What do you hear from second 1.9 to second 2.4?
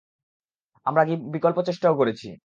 করেছি।